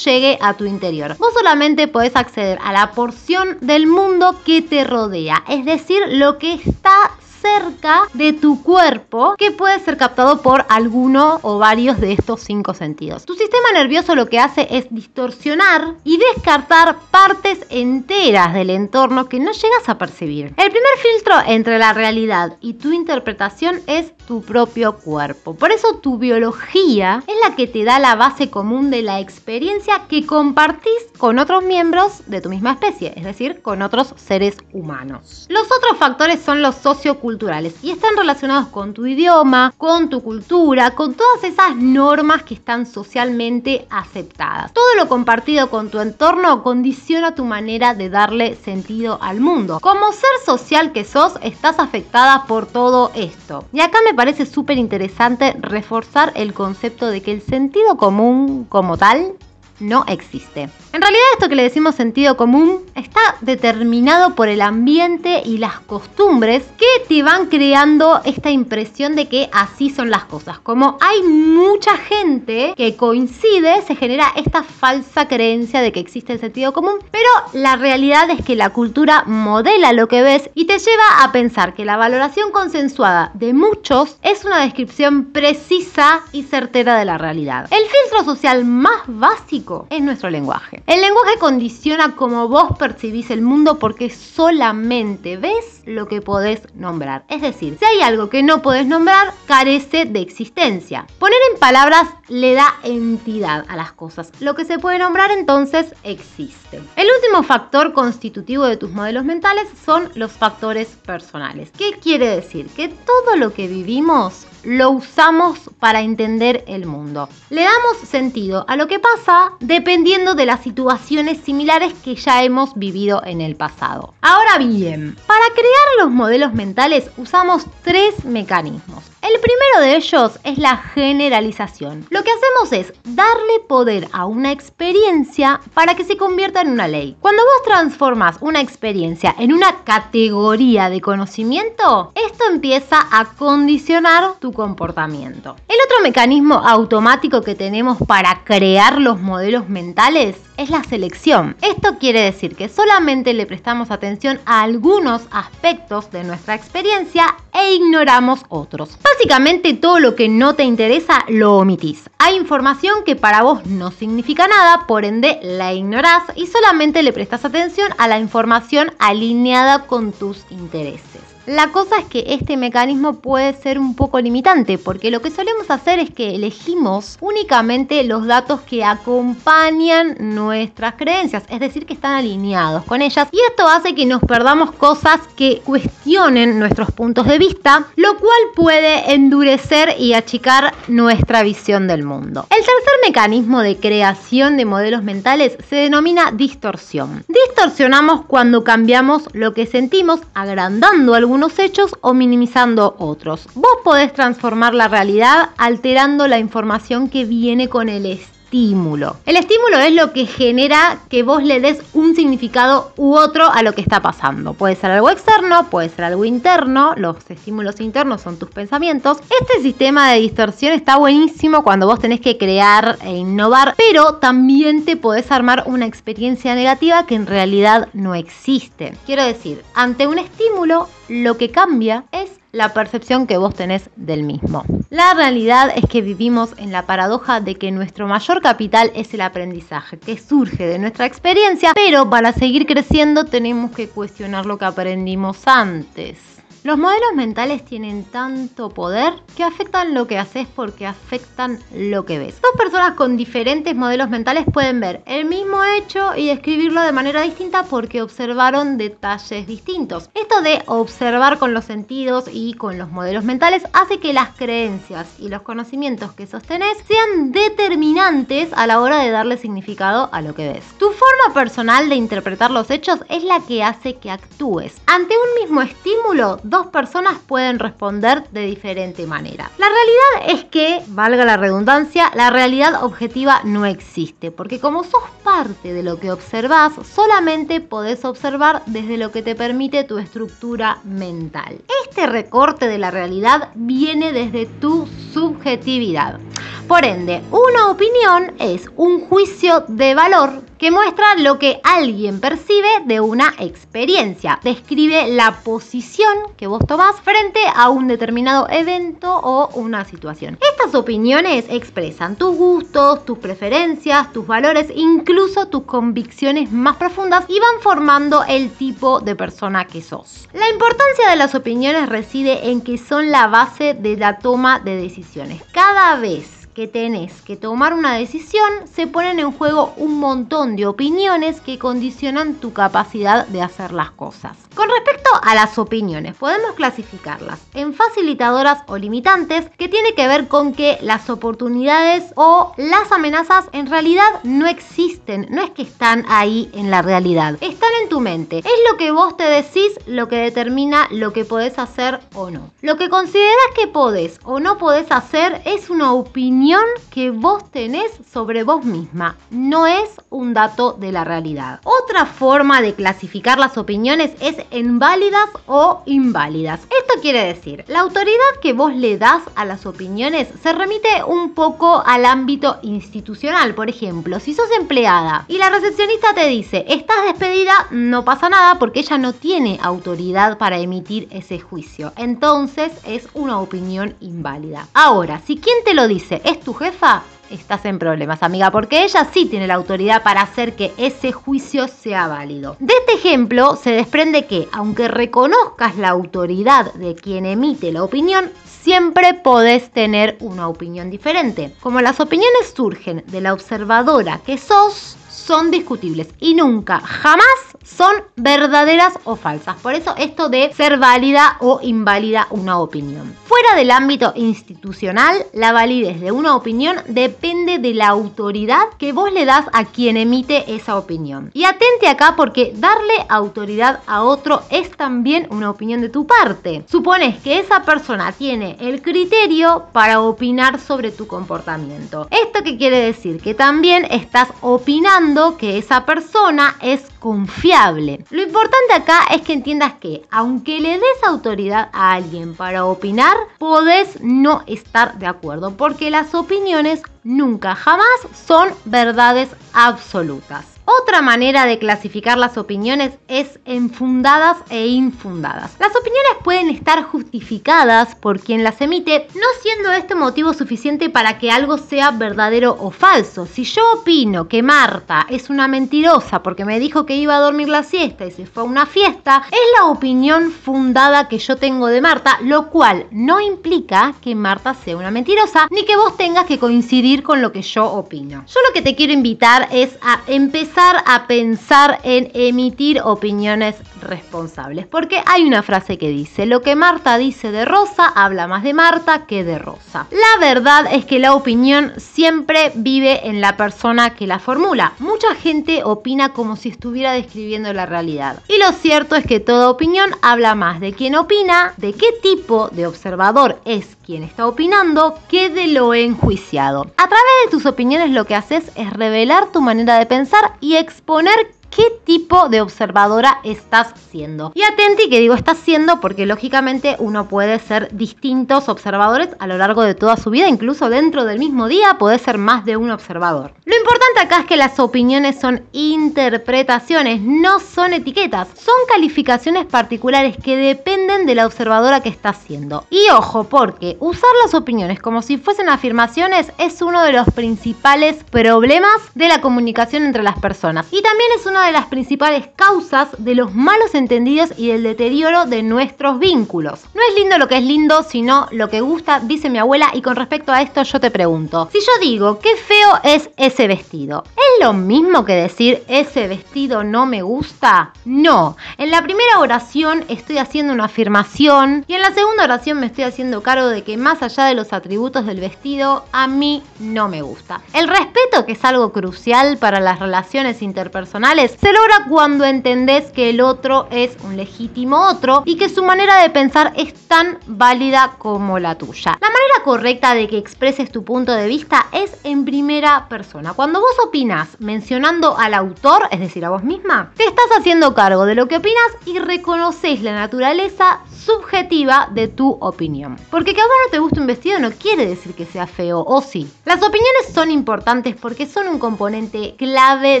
llegue 0.04 0.38
a 0.40 0.54
tu 0.54 0.64
interior. 0.64 1.16
Vos 1.18 1.32
solamente 1.34 1.88
podés 1.88 2.16
acceder 2.16 2.58
a 2.62 2.72
la 2.72 2.92
porción 2.92 3.58
del 3.60 3.86
mundo 3.86 4.40
que 4.44 4.62
te 4.62 4.84
rodea, 4.84 5.44
es 5.48 5.64
decir, 5.64 6.02
lo 6.08 6.38
que 6.38 6.54
está 6.54 7.12
cerca 7.42 8.02
de 8.14 8.32
tu 8.32 8.62
cuerpo 8.62 9.34
que 9.36 9.50
puede 9.50 9.80
ser 9.80 9.96
captado 9.96 10.42
por 10.42 10.64
alguno 10.68 11.40
o 11.42 11.58
varios 11.58 12.00
de 12.00 12.12
estos 12.12 12.40
cinco 12.40 12.72
sentidos. 12.72 13.24
Tu 13.24 13.34
sistema 13.34 13.72
nervioso 13.74 14.14
lo 14.14 14.28
que 14.28 14.38
hace 14.38 14.68
es 14.70 14.86
distorsionar 14.90 15.94
y 16.04 16.18
descartar 16.34 16.98
partes 17.10 17.66
enteras 17.68 18.54
del 18.54 18.70
entorno 18.70 19.28
que 19.28 19.40
no 19.40 19.50
llegas 19.50 19.88
a 19.88 19.98
percibir. 19.98 20.54
El 20.56 20.70
primer 20.70 20.98
filtro 20.98 21.34
entre 21.46 21.78
la 21.78 21.92
realidad 21.92 22.56
y 22.60 22.74
tu 22.74 22.92
interpretación 22.92 23.80
es 23.86 24.12
tu 24.26 24.42
propio 24.42 24.96
cuerpo. 24.96 25.54
Por 25.54 25.72
eso 25.72 25.96
tu 25.96 26.18
biología 26.18 27.22
es 27.26 27.34
la 27.48 27.56
que 27.56 27.66
te 27.66 27.84
da 27.84 27.98
la 27.98 28.14
base 28.14 28.50
común 28.50 28.90
de 28.90 29.02
la 29.02 29.20
experiencia 29.20 30.02
que 30.08 30.26
compartís 30.26 30.92
con 31.18 31.38
otros 31.38 31.62
miembros 31.64 32.22
de 32.26 32.40
tu 32.40 32.48
misma 32.48 32.72
especie, 32.72 33.12
es 33.16 33.24
decir, 33.24 33.62
con 33.62 33.82
otros 33.82 34.14
seres 34.16 34.56
humanos. 34.72 35.46
Los 35.48 35.64
otros 35.64 35.98
factores 35.98 36.40
son 36.40 36.62
los 36.62 36.76
socioculturales 36.76 37.74
y 37.82 37.90
están 37.90 38.16
relacionados 38.16 38.68
con 38.68 38.92
tu 38.92 39.06
idioma, 39.06 39.72
con 39.76 40.08
tu 40.08 40.22
cultura, 40.22 40.92
con 40.92 41.14
todas 41.14 41.44
esas 41.44 41.76
normas 41.76 42.42
que 42.42 42.54
están 42.54 42.86
socialmente 42.86 43.86
aceptadas. 43.90 44.72
Todo 44.72 44.94
lo 44.96 45.08
compartido 45.08 45.70
con 45.70 45.90
tu 45.90 46.00
entorno 46.00 46.62
condiciona 46.62 47.34
tu 47.34 47.44
manera 47.44 47.94
de 47.94 48.10
darle 48.10 48.56
sentido 48.56 49.18
al 49.20 49.40
mundo. 49.40 49.78
Como 49.80 50.12
ser 50.12 50.30
social 50.44 50.92
que 50.92 51.04
sos, 51.04 51.34
estás 51.42 51.78
afectada 51.78 52.46
por 52.46 52.66
todo 52.66 53.10
esto. 53.14 53.64
Y 53.72 53.80
acá 53.80 53.98
me 54.04 54.11
parece 54.14 54.46
súper 54.46 54.78
interesante 54.78 55.54
reforzar 55.60 56.32
el 56.34 56.52
concepto 56.54 57.06
de 57.08 57.22
que 57.22 57.32
el 57.32 57.42
sentido 57.42 57.96
común 57.96 58.66
como 58.68 58.96
tal 58.96 59.34
no 59.80 60.04
existe. 60.08 60.68
En 60.92 61.00
realidad 61.00 61.22
esto 61.32 61.48
que 61.48 61.54
le 61.54 61.62
decimos 61.62 61.94
sentido 61.94 62.36
común 62.36 62.82
está 62.94 63.20
determinado 63.40 64.34
por 64.34 64.48
el 64.48 64.60
ambiente 64.60 65.42
y 65.44 65.58
las 65.58 65.80
costumbres 65.80 66.64
que 66.76 66.86
te 67.08 67.22
van 67.22 67.46
creando 67.46 68.20
esta 68.24 68.50
impresión 68.50 69.16
de 69.16 69.26
que 69.26 69.48
así 69.52 69.90
son 69.90 70.10
las 70.10 70.24
cosas. 70.24 70.58
Como 70.58 70.98
hay 71.00 71.22
mucha 71.22 71.96
gente 71.96 72.74
que 72.76 72.96
coincide, 72.96 73.82
se 73.86 73.96
genera 73.96 74.26
esta 74.36 74.62
falsa 74.62 75.28
creencia 75.28 75.80
de 75.80 75.92
que 75.92 76.00
existe 76.00 76.34
el 76.34 76.40
sentido 76.40 76.72
común, 76.72 76.98
pero 77.10 77.28
la 77.54 77.76
realidad 77.76 78.28
es 78.30 78.44
que 78.44 78.54
la 78.54 78.70
cultura 78.70 79.24
modela 79.26 79.92
lo 79.92 80.08
que 80.08 80.22
ves 80.22 80.50
y 80.54 80.66
te 80.66 80.78
lleva 80.78 81.22
a 81.22 81.32
pensar 81.32 81.74
que 81.74 81.84
la 81.84 81.96
valoración 81.96 82.50
consensuada 82.50 83.30
de 83.34 83.54
muchos 83.54 84.18
es 84.22 84.44
una 84.44 84.60
descripción 84.60 85.32
precisa 85.32 86.20
y 86.32 86.42
certera 86.42 86.98
de 86.98 87.04
la 87.04 87.18
realidad. 87.18 87.68
El 87.70 87.84
filtro 87.84 88.24
social 88.24 88.64
más 88.64 89.02
básico 89.06 89.71
es 89.90 90.02
nuestro 90.02 90.30
lenguaje. 90.30 90.82
El 90.86 91.00
lenguaje 91.00 91.38
condiciona 91.38 92.14
cómo 92.16 92.48
vos 92.48 92.76
percibís 92.78 93.30
el 93.30 93.42
mundo 93.42 93.78
porque 93.78 94.10
solamente 94.10 95.36
ves 95.36 95.82
lo 95.86 96.06
que 96.06 96.20
podés 96.20 96.62
nombrar. 96.74 97.24
Es 97.28 97.42
decir, 97.42 97.76
si 97.78 97.84
hay 97.84 98.00
algo 98.02 98.28
que 98.28 98.42
no 98.42 98.62
podés 98.62 98.86
nombrar, 98.86 99.32
carece 99.46 100.04
de 100.04 100.20
existencia. 100.20 101.06
Poner 101.18 101.38
en 101.52 101.58
palabras 101.58 102.08
le 102.28 102.54
da 102.54 102.74
entidad 102.82 103.64
a 103.68 103.76
las 103.76 103.92
cosas. 103.92 104.32
Lo 104.40 104.54
que 104.54 104.64
se 104.64 104.78
puede 104.78 104.98
nombrar 104.98 105.30
entonces 105.30 105.94
existe. 106.02 106.80
El 106.96 107.08
último 107.16 107.42
factor 107.42 107.92
constitutivo 107.92 108.64
de 108.64 108.76
tus 108.76 108.90
modelos 108.90 109.24
mentales 109.24 109.66
son 109.84 110.10
los 110.14 110.32
factores 110.32 110.88
personales. 111.04 111.70
¿Qué 111.76 111.92
quiere 112.00 112.28
decir? 112.28 112.68
Que 112.68 112.88
todo 112.88 113.36
lo 113.36 113.52
que 113.52 113.68
vivimos 113.68 114.46
lo 114.64 114.90
usamos 114.90 115.58
para 115.80 116.00
entender 116.00 116.64
el 116.66 116.86
mundo. 116.86 117.28
Le 117.50 117.62
damos 117.62 117.98
sentido 118.08 118.64
a 118.68 118.76
lo 118.76 118.86
que 118.86 119.00
pasa 119.00 119.51
dependiendo 119.60 120.34
de 120.34 120.46
las 120.46 120.62
situaciones 120.62 121.38
similares 121.38 121.92
que 122.04 122.14
ya 122.14 122.42
hemos 122.42 122.74
vivido 122.74 123.22
en 123.24 123.40
el 123.40 123.56
pasado. 123.56 124.14
Ahora 124.20 124.58
bien, 124.58 125.16
para 125.26 125.44
crear 125.54 126.04
los 126.04 126.10
modelos 126.10 126.52
mentales 126.54 127.10
usamos 127.16 127.66
tres 127.82 128.24
mecanismos. 128.24 129.11
El 129.22 129.38
primero 129.38 129.80
de 129.82 129.96
ellos 129.96 130.40
es 130.42 130.58
la 130.58 130.78
generalización. 130.78 132.04
Lo 132.10 132.24
que 132.24 132.32
hacemos 132.32 132.72
es 132.72 132.92
darle 133.04 133.60
poder 133.68 134.08
a 134.12 134.26
una 134.26 134.50
experiencia 134.50 135.60
para 135.74 135.94
que 135.94 136.02
se 136.02 136.16
convierta 136.16 136.60
en 136.60 136.70
una 136.70 136.88
ley. 136.88 137.16
Cuando 137.20 137.44
vos 137.44 137.62
transformas 137.64 138.38
una 138.40 138.60
experiencia 138.60 139.32
en 139.38 139.52
una 139.52 139.84
categoría 139.84 140.90
de 140.90 141.00
conocimiento, 141.00 142.10
esto 142.16 142.44
empieza 142.50 142.98
a 143.12 143.26
condicionar 143.26 144.40
tu 144.40 144.52
comportamiento. 144.52 145.54
El 145.68 145.76
otro 145.86 146.02
mecanismo 146.02 146.54
automático 146.54 147.42
que 147.42 147.54
tenemos 147.54 147.98
para 148.06 148.42
crear 148.42 149.00
los 149.00 149.20
modelos 149.20 149.68
mentales 149.68 150.36
es 150.56 150.68
la 150.68 150.82
selección. 150.82 151.56
Esto 151.62 151.96
quiere 152.00 152.22
decir 152.22 152.56
que 152.56 152.68
solamente 152.68 153.34
le 153.34 153.46
prestamos 153.46 153.92
atención 153.92 154.40
a 154.46 154.62
algunos 154.62 155.22
aspectos 155.30 156.10
de 156.10 156.24
nuestra 156.24 156.56
experiencia 156.56 157.36
e 157.52 157.74
ignoramos 157.74 158.40
otros. 158.48 158.98
Básicamente 159.02 159.74
todo 159.74 159.98
lo 160.00 160.14
que 160.14 160.28
no 160.28 160.54
te 160.54 160.64
interesa 160.64 161.24
lo 161.28 161.56
omitís. 161.56 162.10
Hay 162.18 162.36
información 162.36 163.04
que 163.04 163.16
para 163.16 163.42
vos 163.42 163.66
no 163.66 163.90
significa 163.90 164.46
nada, 164.46 164.86
por 164.86 165.04
ende 165.04 165.38
la 165.42 165.72
ignorás 165.72 166.24
y 166.34 166.46
solamente 166.46 167.02
le 167.02 167.12
prestas 167.12 167.44
atención 167.44 167.90
a 167.98 168.08
la 168.08 168.18
información 168.18 168.92
alineada 168.98 169.86
con 169.86 170.12
tus 170.12 170.44
intereses. 170.50 171.31
La 171.46 171.72
cosa 171.72 171.98
es 171.98 172.04
que 172.04 172.24
este 172.28 172.56
mecanismo 172.56 173.14
puede 173.14 173.52
ser 173.54 173.76
un 173.76 173.96
poco 173.96 174.20
limitante 174.20 174.78
porque 174.78 175.10
lo 175.10 175.20
que 175.20 175.32
solemos 175.32 175.68
hacer 175.70 175.98
es 175.98 176.10
que 176.10 176.36
elegimos 176.36 177.18
únicamente 177.20 178.04
los 178.04 178.26
datos 178.26 178.60
que 178.60 178.84
acompañan 178.84 180.14
nuestras 180.20 180.94
creencias, 180.94 181.42
es 181.48 181.58
decir, 181.58 181.84
que 181.84 181.94
están 181.94 182.14
alineados 182.14 182.84
con 182.84 183.02
ellas 183.02 183.26
y 183.32 183.40
esto 183.50 183.66
hace 183.66 183.96
que 183.96 184.06
nos 184.06 184.22
perdamos 184.22 184.70
cosas 184.70 185.18
que 185.34 185.60
cuestionen 185.64 186.60
nuestros 186.60 186.92
puntos 186.92 187.26
de 187.26 187.38
vista, 187.38 187.88
lo 187.96 188.18
cual 188.18 188.40
puede 188.54 189.12
endurecer 189.12 189.96
y 189.98 190.12
achicar 190.12 190.72
nuestra 190.86 191.42
visión 191.42 191.88
del 191.88 192.04
mundo. 192.04 192.46
El 192.50 192.58
tercer 192.58 192.94
mecanismo 193.04 193.62
de 193.62 193.78
creación 193.78 194.56
de 194.56 194.64
modelos 194.64 195.02
mentales 195.02 195.58
se 195.68 195.74
denomina 195.74 196.30
distorsión. 196.30 197.24
Distorsionamos 197.26 198.26
cuando 198.26 198.62
cambiamos 198.62 199.24
lo 199.32 199.54
que 199.54 199.66
sentimos 199.66 200.20
agrandando 200.34 201.14
algún 201.14 201.31
algunos 201.32 201.58
hechos 201.58 201.96
o 202.02 202.12
minimizando 202.12 202.94
otros. 202.98 203.48
Vos 203.54 203.78
podés 203.82 204.12
transformar 204.12 204.74
la 204.74 204.88
realidad 204.88 205.48
alterando 205.56 206.28
la 206.28 206.38
información 206.38 207.08
que 207.08 207.24
viene 207.24 207.70
con 207.70 207.88
el 207.88 208.04
estímulo. 208.04 209.16
El 209.24 209.36
estímulo 209.36 209.78
es 209.78 209.94
lo 209.94 210.12
que 210.12 210.26
genera 210.26 210.98
que 211.08 211.22
vos 211.22 211.42
le 211.42 211.58
des 211.58 211.80
un 211.94 212.14
significado 212.14 212.92
u 212.98 213.14
otro 213.14 213.50
a 213.50 213.62
lo 213.62 213.72
que 213.72 213.80
está 213.80 214.02
pasando. 214.02 214.52
Puede 214.52 214.76
ser 214.76 214.90
algo 214.90 215.08
externo, 215.08 215.70
puede 215.70 215.88
ser 215.88 216.04
algo 216.04 216.26
interno. 216.26 216.92
Los 216.98 217.16
estímulos 217.30 217.80
internos 217.80 218.20
son 218.20 218.36
tus 218.36 218.50
pensamientos. 218.50 219.16
Este 219.40 219.62
sistema 219.62 220.12
de 220.12 220.20
distorsión 220.20 220.74
está 220.74 220.98
buenísimo 220.98 221.64
cuando 221.64 221.86
vos 221.86 221.98
tenés 221.98 222.20
que 222.20 222.36
crear 222.36 222.98
e 223.00 223.16
innovar, 223.16 223.74
pero 223.78 224.16
también 224.16 224.84
te 224.84 224.98
podés 224.98 225.32
armar 225.32 225.64
una 225.64 225.86
experiencia 225.86 226.54
negativa 226.54 227.06
que 227.06 227.14
en 227.14 227.26
realidad 227.26 227.88
no 227.94 228.14
existe. 228.14 228.98
Quiero 229.06 229.24
decir, 229.24 229.64
ante 229.74 230.06
un 230.06 230.18
estímulo, 230.18 230.90
lo 231.08 231.36
que 231.36 231.50
cambia 231.50 232.04
es 232.12 232.30
la 232.52 232.74
percepción 232.74 233.26
que 233.26 233.38
vos 233.38 233.54
tenés 233.54 233.88
del 233.96 234.22
mismo. 234.22 234.64
La 234.90 235.14
realidad 235.14 235.72
es 235.74 235.86
que 235.86 236.02
vivimos 236.02 236.50
en 236.58 236.70
la 236.70 236.86
paradoja 236.86 237.40
de 237.40 237.54
que 237.54 237.70
nuestro 237.70 238.06
mayor 238.06 238.42
capital 238.42 238.92
es 238.94 239.14
el 239.14 239.22
aprendizaje, 239.22 239.98
que 239.98 240.18
surge 240.18 240.66
de 240.66 240.78
nuestra 240.78 241.06
experiencia, 241.06 241.72
pero 241.74 242.10
para 242.10 242.32
seguir 242.32 242.66
creciendo 242.66 243.24
tenemos 243.24 243.70
que 243.70 243.88
cuestionar 243.88 244.44
lo 244.44 244.58
que 244.58 244.66
aprendimos 244.66 245.46
antes. 245.46 246.18
Los 246.64 246.78
modelos 246.78 247.14
mentales 247.16 247.64
tienen 247.64 248.04
tanto 248.04 248.68
poder 248.68 249.14
que 249.36 249.42
afectan 249.42 249.94
lo 249.94 250.06
que 250.06 250.16
haces 250.16 250.46
porque 250.46 250.86
afectan 250.86 251.58
lo 251.74 252.04
que 252.04 252.20
ves. 252.20 252.40
Dos 252.40 252.52
personas 252.56 252.94
con 252.94 253.16
diferentes 253.16 253.74
modelos 253.74 254.08
mentales 254.10 254.44
pueden 254.52 254.78
ver 254.78 255.02
el 255.06 255.24
mismo 255.24 255.64
hecho 255.64 256.14
y 256.16 256.28
describirlo 256.28 256.82
de 256.82 256.92
manera 256.92 257.22
distinta 257.22 257.64
porque 257.64 258.00
observaron 258.00 258.78
detalles 258.78 259.44
distintos. 259.48 260.08
Esto 260.14 260.40
de 260.42 260.62
observar 260.66 261.38
con 261.38 261.52
los 261.52 261.64
sentidos 261.64 262.26
y 262.32 262.54
con 262.54 262.78
los 262.78 262.92
modelos 262.92 263.24
mentales 263.24 263.64
hace 263.72 263.98
que 263.98 264.12
las 264.12 264.28
creencias 264.36 265.08
y 265.18 265.30
los 265.30 265.42
conocimientos 265.42 266.12
que 266.12 266.28
sostenés 266.28 266.76
sean 266.86 267.32
determinantes 267.32 268.52
a 268.52 268.68
la 268.68 268.80
hora 268.80 269.00
de 269.00 269.10
darle 269.10 269.36
significado 269.36 270.10
a 270.12 270.22
lo 270.22 270.36
que 270.36 270.52
ves. 270.52 270.64
Tu 270.78 270.86
forma 270.86 271.34
personal 271.34 271.88
de 271.88 271.96
interpretar 271.96 272.52
los 272.52 272.70
hechos 272.70 273.00
es 273.08 273.24
la 273.24 273.40
que 273.40 273.64
hace 273.64 273.96
que 273.96 274.12
actúes. 274.12 274.80
Ante 274.86 275.14
un 275.16 275.42
mismo 275.42 275.60
estímulo, 275.60 276.38
dos 276.52 276.68
personas 276.68 277.18
pueden 277.26 277.58
responder 277.58 278.28
de 278.30 278.42
diferente 278.42 279.06
manera. 279.06 279.50
La 279.58 279.66
realidad 279.66 280.38
es 280.38 280.44
que, 280.44 280.80
valga 280.86 281.24
la 281.24 281.36
redundancia, 281.36 282.12
la 282.14 282.30
realidad 282.30 282.84
objetiva 282.84 283.40
no 283.42 283.66
existe, 283.66 284.30
porque 284.30 284.60
como 284.60 284.84
sos 284.84 285.02
parte 285.24 285.72
de 285.72 285.82
lo 285.82 285.98
que 285.98 286.12
observás, 286.12 286.74
solamente 286.94 287.60
podés 287.60 288.04
observar 288.04 288.62
desde 288.66 288.98
lo 288.98 289.10
que 289.10 289.22
te 289.22 289.34
permite 289.34 289.82
tu 289.82 289.98
estructura 289.98 290.78
mental. 290.84 291.60
Este 291.84 292.06
recorte 292.06 292.68
de 292.68 292.78
la 292.78 292.92
realidad 292.92 293.48
viene 293.54 294.12
desde 294.12 294.46
tu 294.46 294.86
subjetividad. 295.12 296.20
Por 296.68 296.84
ende, 296.84 297.22
una 297.30 297.70
opinión 297.70 298.34
es 298.38 298.70
un 298.76 299.00
juicio 299.00 299.64
de 299.68 299.94
valor 299.94 300.42
que 300.62 300.70
muestra 300.70 301.16
lo 301.16 301.40
que 301.40 301.60
alguien 301.64 302.20
percibe 302.20 302.68
de 302.84 303.00
una 303.00 303.34
experiencia. 303.40 304.38
Describe 304.44 305.08
la 305.08 305.40
posición 305.42 306.14
que 306.36 306.46
vos 306.46 306.64
tomás 306.68 307.00
frente 307.00 307.40
a 307.52 307.68
un 307.68 307.88
determinado 307.88 308.48
evento 308.48 309.12
o 309.12 309.48
una 309.54 309.84
situación. 309.84 310.38
Estas 310.52 310.76
opiniones 310.76 311.46
expresan 311.48 312.14
tus 312.14 312.36
gustos, 312.36 313.04
tus 313.04 313.18
preferencias, 313.18 314.12
tus 314.12 314.24
valores, 314.24 314.68
incluso 314.72 315.48
tus 315.48 315.64
convicciones 315.64 316.52
más 316.52 316.76
profundas 316.76 317.24
y 317.26 317.40
van 317.40 317.60
formando 317.60 318.22
el 318.28 318.48
tipo 318.52 319.00
de 319.00 319.16
persona 319.16 319.66
que 319.66 319.82
sos. 319.82 320.28
La 320.32 320.48
importancia 320.48 321.10
de 321.10 321.16
las 321.16 321.34
opiniones 321.34 321.88
reside 321.88 322.50
en 322.50 322.60
que 322.60 322.78
son 322.78 323.10
la 323.10 323.26
base 323.26 323.74
de 323.74 323.96
la 323.96 324.20
toma 324.20 324.60
de 324.60 324.76
decisiones. 324.76 325.42
Cada 325.50 325.96
vez 325.96 326.41
que 326.54 326.68
tenés 326.68 327.22
que 327.22 327.36
tomar 327.36 327.72
una 327.72 327.94
decisión, 327.94 328.50
se 328.72 328.86
ponen 328.86 329.18
en 329.18 329.32
juego 329.32 329.72
un 329.76 329.98
montón 329.98 330.56
de 330.56 330.66
opiniones 330.66 331.40
que 331.40 331.58
condicionan 331.58 332.34
tu 332.34 332.52
capacidad 332.52 333.26
de 333.26 333.42
hacer 333.42 333.72
las 333.72 333.90
cosas. 333.92 334.36
Con 334.54 334.68
respecto 334.68 335.08
a 335.22 335.34
las 335.34 335.58
opiniones, 335.58 336.14
podemos 336.14 336.52
clasificarlas 336.52 337.40
en 337.54 337.72
facilitadoras 337.72 338.64
o 338.66 338.76
limitantes, 338.76 339.48
que 339.56 339.68
tiene 339.68 339.94
que 339.94 340.06
ver 340.06 340.28
con 340.28 340.52
que 340.52 340.78
las 340.82 341.08
oportunidades 341.08 342.12
o 342.16 342.52
las 342.58 342.92
amenazas 342.92 343.46
en 343.52 343.66
realidad 343.66 344.04
no 344.24 344.46
existen, 344.46 345.26
no 345.30 345.42
es 345.42 345.50
que 345.50 345.62
están 345.62 346.04
ahí 346.08 346.50
en 346.52 346.70
la 346.70 346.82
realidad, 346.82 347.38
están 347.40 347.70
en 347.82 347.88
tu 347.88 348.00
mente. 348.00 348.38
Es 348.38 348.70
lo 348.70 348.76
que 348.76 348.90
vos 348.90 349.16
te 349.16 349.24
decís 349.24 349.72
lo 349.86 350.08
que 350.08 350.16
determina 350.16 350.86
lo 350.90 351.14
que 351.14 351.24
podés 351.24 351.58
hacer 351.58 352.00
o 352.14 352.30
no. 352.30 352.50
Lo 352.60 352.76
que 352.76 352.90
consideras 352.90 353.32
que 353.56 353.68
podés 353.68 354.20
o 354.24 354.38
no 354.38 354.58
podés 354.58 354.90
hacer 354.90 355.40
es 355.46 355.70
una 355.70 355.92
opinión 355.94 356.41
que 356.90 357.10
vos 357.10 357.50
tenés 357.52 357.92
sobre 358.12 358.42
vos 358.42 358.64
misma, 358.64 359.16
no 359.30 359.66
es 359.66 359.88
un 360.10 360.34
dato 360.34 360.72
de 360.72 360.90
la 360.90 361.04
realidad. 361.04 361.60
Otra 361.62 362.04
forma 362.04 362.60
de 362.60 362.74
clasificar 362.74 363.38
las 363.38 363.56
opiniones 363.56 364.10
es 364.20 364.36
en 364.50 364.80
válidas 364.80 365.28
o 365.46 365.82
inválidas. 365.86 366.60
Esto 366.62 367.00
quiere 367.00 367.24
decir, 367.24 367.64
la 367.68 367.80
autoridad 367.80 368.40
que 368.42 368.54
vos 368.54 368.74
le 368.74 368.98
das 368.98 369.22
a 369.36 369.44
las 369.44 369.66
opiniones 369.66 370.28
se 370.42 370.52
remite 370.52 370.88
un 371.06 371.32
poco 371.32 371.82
al 371.86 372.04
ámbito 372.04 372.58
institucional. 372.62 373.54
Por 373.54 373.68
ejemplo, 373.68 374.18
si 374.18 374.34
sos 374.34 374.50
empleada 374.58 375.24
y 375.28 375.38
la 375.38 375.48
recepcionista 375.48 376.12
te 376.14 376.26
dice, 376.26 376.64
estás 376.68 377.04
despedida, 377.04 377.54
no 377.70 378.04
pasa 378.04 378.28
nada 378.28 378.58
porque 378.58 378.80
ella 378.80 378.98
no 378.98 379.12
tiene 379.12 379.60
autoridad 379.62 380.38
para 380.38 380.58
emitir 380.58 381.06
ese 381.12 381.38
juicio. 381.38 381.92
Entonces 381.96 382.72
es 382.84 383.08
una 383.14 383.38
opinión 383.38 383.94
inválida. 384.00 384.66
Ahora, 384.74 385.22
si 385.24 385.36
quien 385.36 385.56
te 385.64 385.74
lo 385.74 385.86
dice 385.88 386.20
es 386.24 386.31
tu 386.40 386.54
jefa, 386.54 387.02
estás 387.30 387.64
en 387.64 387.78
problemas, 387.78 388.22
amiga, 388.22 388.50
porque 388.50 388.84
ella 388.84 389.06
sí 389.12 389.26
tiene 389.26 389.46
la 389.46 389.54
autoridad 389.54 390.02
para 390.02 390.22
hacer 390.22 390.54
que 390.54 390.72
ese 390.76 391.12
juicio 391.12 391.68
sea 391.68 392.08
válido. 392.08 392.56
De 392.60 392.74
este 392.80 392.94
ejemplo 392.94 393.56
se 393.56 393.70
desprende 393.70 394.26
que, 394.26 394.48
aunque 394.52 394.88
reconozcas 394.88 395.76
la 395.76 395.88
autoridad 395.88 396.72
de 396.74 396.94
quien 396.94 397.26
emite 397.26 397.72
la 397.72 397.82
opinión, 397.82 398.30
siempre 398.62 399.14
podés 399.14 399.70
tener 399.70 400.16
una 400.20 400.48
opinión 400.48 400.90
diferente. 400.90 401.54
Como 401.60 401.80
las 401.80 402.00
opiniones 402.00 402.52
surgen 402.54 403.02
de 403.06 403.20
la 403.20 403.32
observadora 403.32 404.20
que 404.24 404.38
sos, 404.38 404.96
son 405.32 405.50
discutibles 405.50 406.08
y 406.20 406.34
nunca, 406.34 406.80
jamás 406.80 407.24
son 407.64 407.94
verdaderas 408.16 408.98
o 409.04 409.16
falsas. 409.16 409.56
Por 409.62 409.74
eso 409.74 409.94
esto 409.96 410.28
de 410.28 410.52
ser 410.52 410.78
válida 410.78 411.38
o 411.40 411.60
inválida 411.62 412.26
una 412.28 412.58
opinión. 412.58 413.16
Fuera 413.24 413.54
del 413.56 413.70
ámbito 413.70 414.12
institucional, 414.14 415.24
la 415.32 415.52
validez 415.52 416.02
de 416.02 416.12
una 416.12 416.36
opinión 416.36 416.76
depende 416.86 417.58
de 417.58 417.72
la 417.72 417.88
autoridad 417.88 418.64
que 418.78 418.92
vos 418.92 419.10
le 419.10 419.24
das 419.24 419.46
a 419.54 419.64
quien 419.64 419.96
emite 419.96 420.54
esa 420.54 420.76
opinión. 420.76 421.30
Y 421.32 421.44
atente 421.44 421.88
acá 421.88 422.12
porque 422.14 422.52
darle 422.54 422.92
autoridad 423.08 423.80
a 423.86 424.02
otro 424.02 424.42
es 424.50 424.70
también 424.76 425.28
una 425.30 425.48
opinión 425.48 425.80
de 425.80 425.88
tu 425.88 426.06
parte. 426.06 426.64
Supones 426.68 427.22
que 427.22 427.38
esa 427.38 427.62
persona 427.62 428.12
tiene 428.12 428.58
el 428.60 428.82
criterio 428.82 429.64
para 429.72 430.02
opinar 430.02 430.60
sobre 430.60 430.90
tu 430.90 431.06
comportamiento. 431.06 432.06
¿Esto 432.10 432.44
qué 432.44 432.58
quiere 432.58 432.80
decir? 432.80 433.22
Que 433.22 433.32
también 433.32 433.86
estás 433.90 434.28
opinando 434.42 435.21
que 435.36 435.58
esa 435.58 435.84
persona 435.86 436.56
es 436.60 436.90
confiable. 436.98 438.04
Lo 438.10 438.22
importante 438.22 438.74
acá 438.74 439.06
es 439.12 439.22
que 439.22 439.32
entiendas 439.32 439.74
que 439.74 440.02
aunque 440.10 440.60
le 440.60 440.72
des 440.72 441.04
autoridad 441.06 441.68
a 441.72 441.92
alguien 441.94 442.34
para 442.34 442.64
opinar, 442.64 443.16
podés 443.38 444.00
no 444.02 444.42
estar 444.46 444.98
de 444.98 445.06
acuerdo, 445.06 445.56
porque 445.56 445.90
las 445.90 446.14
opiniones 446.14 446.82
nunca 447.04 447.54
jamás 447.54 447.86
son 448.26 448.50
verdades 448.64 449.28
absolutas. 449.52 450.51
Otra 450.80 451.02
manera 451.02 451.44
de 451.44 451.58
clasificar 451.58 452.16
las 452.16 452.38
opiniones 452.38 452.92
es 453.08 453.40
en 453.44 453.68
fundadas 453.68 454.38
e 454.48 454.68
infundadas. 454.68 455.56
Las 455.58 455.74
opiniones 455.76 456.12
pueden 456.24 456.48
estar 456.48 456.84
justificadas 456.84 457.94
por 457.94 458.20
quien 458.20 458.42
las 458.42 458.60
emite, 458.60 459.06
no 459.14 459.26
siendo 459.42 459.72
este 459.72 459.94
motivo 459.94 460.32
suficiente 460.32 460.88
para 460.88 461.18
que 461.18 461.30
algo 461.30 461.58
sea 461.58 461.90
verdadero 461.90 462.56
o 462.58 462.70
falso. 462.70 463.26
Si 463.26 463.44
yo 463.44 463.62
opino 463.74 464.28
que 464.28 464.42
Marta 464.42 465.06
es 465.10 465.30
una 465.30 465.48
mentirosa 465.48 466.22
porque 466.22 466.44
me 466.44 466.60
dijo 466.60 466.86
que 466.86 466.96
iba 466.96 467.16
a 467.16 467.20
dormir 467.20 467.48
la 467.48 467.64
siesta 467.64 468.06
y 468.06 468.10
se 468.10 468.26
fue 468.26 468.44
a 468.44 468.46
una 468.46 468.64
fiesta, 468.64 469.24
es 469.30 469.38
la 469.58 469.66
opinión 469.66 470.30
fundada 470.30 471.08
que 471.08 471.18
yo 471.18 471.36
tengo 471.36 471.66
de 471.66 471.80
Marta, 471.80 472.18
lo 472.22 472.48
cual 472.48 472.86
no 472.92 473.20
implica 473.20 473.94
que 474.00 474.14
Marta 474.14 474.54
sea 474.54 474.76
una 474.76 474.90
mentirosa 474.90 475.48
ni 475.50 475.64
que 475.64 475.76
vos 475.76 475.96
tengas 475.96 476.24
que 476.26 476.38
coincidir 476.38 477.02
con 477.02 477.20
lo 477.20 477.32
que 477.32 477.42
yo 477.42 477.66
opino. 477.66 478.24
Yo 478.26 478.40
lo 478.46 478.54
que 478.54 478.62
te 478.62 478.74
quiero 478.74 478.92
invitar 478.92 479.48
es 479.50 479.76
a 479.82 480.00
empezar 480.06 480.61
a 480.86 481.06
pensar 481.06 481.80
en 481.82 482.10
emitir 482.14 482.80
opiniones 482.82 483.56
responsables. 483.80 484.66
Porque 484.66 485.02
hay 485.06 485.24
una 485.24 485.42
frase 485.42 485.76
que 485.78 485.88
dice, 485.88 486.26
lo 486.26 486.40
que 486.42 486.54
Marta 486.54 486.98
dice 486.98 487.32
de 487.32 487.44
Rosa 487.44 487.86
habla 487.86 488.26
más 488.26 488.42
de 488.42 488.54
Marta 488.54 489.06
que 489.06 489.24
de 489.24 489.38
Rosa. 489.38 489.86
La 489.90 490.20
verdad 490.20 490.66
es 490.70 490.84
que 490.84 490.98
la 490.98 491.14
opinión 491.14 491.72
siempre 491.78 492.52
vive 492.54 493.08
en 493.08 493.20
la 493.20 493.36
persona 493.36 493.94
que 493.94 494.06
la 494.06 494.18
formula. 494.18 494.72
Mucha 494.78 495.14
gente 495.14 495.62
opina 495.64 496.12
como 496.12 496.36
si 496.36 496.50
estuviera 496.50 496.92
describiendo 496.92 497.52
la 497.52 497.66
realidad. 497.66 498.20
Y 498.28 498.38
lo 498.38 498.52
cierto 498.52 498.94
es 498.94 499.06
que 499.06 499.20
toda 499.20 499.50
opinión 499.50 499.90
habla 500.02 500.34
más 500.34 500.60
de 500.60 500.72
quien 500.72 500.94
opina, 500.94 501.54
de 501.56 501.72
qué 501.72 501.88
tipo 502.02 502.48
de 502.48 502.66
observador 502.66 503.40
es 503.44 503.76
quien 503.84 504.04
está 504.04 504.26
opinando, 504.26 504.98
que 505.08 505.28
de 505.28 505.48
lo 505.48 505.74
enjuiciado. 505.74 506.62
A 506.76 506.88
través 506.88 507.12
de 507.24 507.30
tus 507.30 507.46
opiniones 507.46 507.90
lo 507.90 508.04
que 508.04 508.14
haces 508.14 508.44
es 508.54 508.72
revelar 508.72 509.32
tu 509.32 509.40
manera 509.40 509.78
de 509.78 509.86
pensar 509.86 510.34
y 510.40 510.51
exponer 510.56 511.16
qué 511.54 511.64
tipo 511.84 512.28
de 512.28 512.40
observadora 512.40 513.20
estás 513.24 513.74
siendo. 513.90 514.32
Y 514.34 514.42
atenti 514.42 514.88
que 514.88 515.00
digo 515.00 515.14
estás 515.14 515.38
siendo 515.38 515.80
porque 515.80 516.06
lógicamente 516.06 516.76
uno 516.78 517.08
puede 517.08 517.38
ser 517.38 517.68
distintos 517.72 518.48
observadores 518.48 519.10
a 519.18 519.26
lo 519.26 519.36
largo 519.36 519.62
de 519.62 519.74
toda 519.74 519.96
su 519.96 520.10
vida, 520.10 520.28
incluso 520.28 520.70
dentro 520.70 521.04
del 521.04 521.18
mismo 521.18 521.48
día 521.48 521.76
puede 521.78 521.98
ser 521.98 522.18
más 522.18 522.44
de 522.44 522.56
un 522.56 522.70
observador. 522.70 523.34
Lo 523.44 523.56
importante 523.56 524.00
acá 524.00 524.20
es 524.20 524.26
que 524.26 524.36
las 524.36 524.58
opiniones 524.58 525.20
son 525.20 525.42
interpretaciones, 525.52 527.02
no 527.02 527.38
son 527.38 527.74
etiquetas, 527.74 528.28
son 528.34 528.54
calificaciones 528.68 529.44
particulares 529.46 530.16
que 530.16 530.36
dependen 530.36 531.06
de 531.06 531.14
la 531.14 531.26
observadora 531.26 531.82
que 531.82 531.90
estás 531.90 532.16
siendo. 532.16 532.64
Y 532.70 532.88
ojo, 532.90 533.24
porque 533.24 533.76
usar 533.80 534.10
las 534.24 534.34
opiniones 534.34 534.80
como 534.80 535.02
si 535.02 535.18
fuesen 535.18 535.48
afirmaciones 535.48 536.32
es 536.38 536.62
uno 536.62 536.82
de 536.82 536.92
los 536.92 537.06
principales 537.10 538.02
problemas 538.04 538.72
de 538.94 539.08
la 539.08 539.20
comunicación 539.20 539.84
entre 539.84 540.02
las 540.02 540.18
personas. 540.18 540.66
Y 540.70 540.80
también 540.80 541.10
es 541.18 541.26
una 541.26 541.41
de 541.42 541.52
las 541.52 541.66
principales 541.66 542.28
causas 542.36 542.88
de 542.98 543.14
los 543.14 543.34
malos 543.34 543.74
entendidos 543.74 544.30
y 544.36 544.48
del 544.48 544.62
deterioro 544.62 545.26
de 545.26 545.42
nuestros 545.42 545.98
vínculos. 545.98 546.60
No 546.74 546.80
es 546.88 546.94
lindo 546.94 547.18
lo 547.18 547.28
que 547.28 547.38
es 547.38 547.44
lindo, 547.44 547.82
sino 547.82 548.28
lo 548.30 548.48
que 548.48 548.60
gusta, 548.60 549.00
dice 549.00 549.30
mi 549.30 549.38
abuela, 549.38 549.70
y 549.72 549.82
con 549.82 549.96
respecto 549.96 550.32
a 550.32 550.42
esto 550.42 550.62
yo 550.62 550.80
te 550.80 550.90
pregunto, 550.90 551.48
si 551.52 551.60
yo 551.60 551.72
digo, 551.80 552.18
qué 552.18 552.36
feo 552.36 552.80
es 552.84 553.10
ese 553.16 553.46
vestido, 553.46 554.04
¿es 554.16 554.44
lo 554.44 554.52
mismo 554.52 555.04
que 555.04 555.14
decir 555.14 555.62
ese 555.68 556.08
vestido 556.08 556.64
no 556.64 556.86
me 556.86 557.02
gusta? 557.02 557.72
No, 557.84 558.36
en 558.58 558.70
la 558.70 558.82
primera 558.82 559.18
oración 559.18 559.84
estoy 559.88 560.18
haciendo 560.18 560.52
una 560.52 560.64
afirmación 560.64 561.64
y 561.66 561.74
en 561.74 561.82
la 561.82 561.92
segunda 561.92 562.24
oración 562.24 562.60
me 562.60 562.66
estoy 562.66 562.84
haciendo 562.84 563.22
cargo 563.22 563.48
de 563.48 563.62
que 563.62 563.76
más 563.76 564.02
allá 564.02 564.24
de 564.24 564.34
los 564.34 564.52
atributos 564.52 565.06
del 565.06 565.20
vestido, 565.20 565.84
a 565.92 566.06
mí 566.06 566.42
no 566.58 566.88
me 566.88 567.02
gusta. 567.02 567.40
El 567.52 567.68
respeto, 567.68 568.24
que 568.26 568.32
es 568.32 568.44
algo 568.44 568.72
crucial 568.72 569.38
para 569.38 569.60
las 569.60 569.78
relaciones 569.78 570.42
interpersonales, 570.42 571.31
se 571.40 571.52
logra 571.52 571.86
cuando 571.88 572.24
entendés 572.24 572.92
que 572.92 573.10
el 573.10 573.20
otro 573.20 573.66
es 573.70 573.96
un 574.04 574.16
legítimo 574.16 574.88
otro 574.88 575.22
y 575.24 575.36
que 575.36 575.48
su 575.48 575.62
manera 575.62 576.02
de 576.02 576.10
pensar 576.10 576.52
es 576.56 576.74
tan 576.88 577.18
válida 577.26 577.96
como 577.98 578.38
la 578.38 578.56
tuya. 578.56 578.98
La 579.00 579.08
manera 579.08 579.34
correcta 579.44 579.94
de 579.94 580.08
que 580.08 580.18
expreses 580.18 580.70
tu 580.70 580.84
punto 580.84 581.12
de 581.12 581.28
vista 581.28 581.66
es 581.72 581.96
en 582.04 582.24
primera 582.24 582.88
persona. 582.88 583.34
Cuando 583.34 583.60
vos 583.60 583.74
opinás 583.86 584.36
mencionando 584.38 585.16
al 585.16 585.34
autor, 585.34 585.88
es 585.90 586.00
decir, 586.00 586.24
a 586.24 586.30
vos 586.30 586.42
misma, 586.42 586.92
te 586.96 587.04
estás 587.04 587.28
haciendo 587.38 587.74
cargo 587.74 588.04
de 588.04 588.14
lo 588.14 588.28
que 588.28 588.36
opinas 588.36 588.72
y 588.86 588.98
reconoces 588.98 589.82
la 589.82 589.92
naturaleza 589.92 590.80
subjetiva 590.90 591.88
de 591.92 592.08
tu 592.08 592.30
opinión. 592.40 592.96
Porque 593.10 593.34
que 593.34 593.40
a 593.40 593.44
vos 593.44 593.52
no 593.66 593.70
te 593.70 593.78
guste 593.78 594.00
un 594.00 594.06
vestido 594.06 594.38
no 594.38 594.50
quiere 594.52 594.86
decir 594.86 595.14
que 595.14 595.26
sea 595.26 595.46
feo, 595.46 595.84
o 595.86 596.00
sí. 596.00 596.30
Las 596.44 596.62
opiniones 596.62 597.12
son 597.12 597.30
importantes 597.30 597.96
porque 597.96 598.26
son 598.26 598.48
un 598.48 598.58
componente 598.58 599.34
clave 599.36 600.00